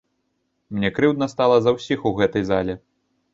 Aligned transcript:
Мне 0.77 0.89
крыўдна 0.95 1.27
стала 1.33 1.59
за 1.67 1.75
ўсіх 1.77 2.09
у 2.11 2.13
гэтай 2.23 2.43
зале. 2.49 2.79